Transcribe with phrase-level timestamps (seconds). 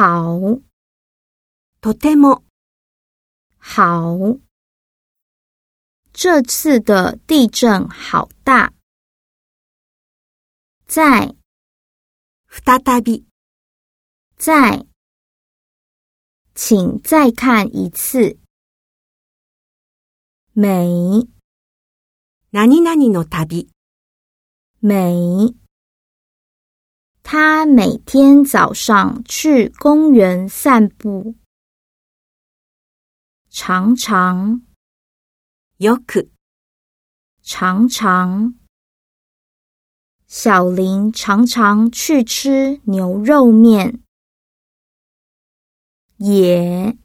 [0.00, 0.60] 好，
[1.80, 2.44] とても、
[3.58, 4.38] 好。
[6.12, 8.72] 这次的地震好大。
[10.86, 11.34] 再，
[12.48, 13.26] 再び、
[14.38, 14.86] 再，
[16.54, 18.38] 请再看一次。
[20.54, 21.28] 美，
[22.50, 23.68] 何々の旅、
[24.80, 25.54] 美。
[27.30, 31.34] 他每天早上去公园散步。
[33.50, 34.62] 常常，
[35.78, 36.28] よく、
[37.42, 38.54] 常常。
[40.26, 44.02] 小林常常去吃牛肉面。
[46.18, 46.96] 也，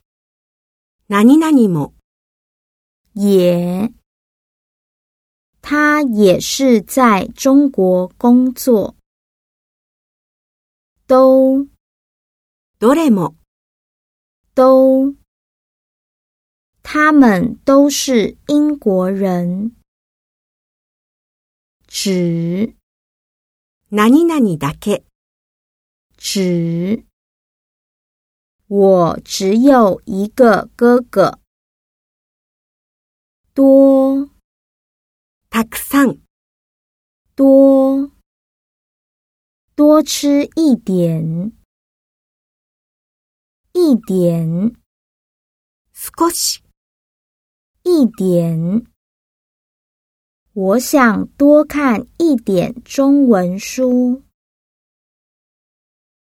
[1.08, 1.94] 何々も、
[3.13, 3.94] 也。
[5.62, 8.95] 他也是在中国工作。
[11.08, 11.68] 都，
[12.80, 13.36] どれも、
[14.55, 15.16] 都。
[16.84, 19.75] 他们都是英国人。
[21.88, 22.75] 只，
[23.89, 25.03] 何々だけ、
[26.17, 27.06] 只。
[28.67, 31.39] 我只有一个哥哥。
[33.53, 34.30] 多，
[35.50, 36.20] たくさん、
[37.36, 37.75] 多。
[39.77, 41.52] 多吃一点，
[43.74, 44.74] 一点，
[45.92, 46.60] 少し、
[47.82, 48.86] 一点。
[50.54, 54.22] 我想多看一点中文书。